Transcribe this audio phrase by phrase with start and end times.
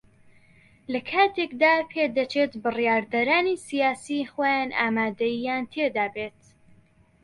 [0.91, 6.39] لە کاتێکدا پێدەچێت بڕیاردەرانی سیاسی خۆیان ئامادەیییان تێدا بێت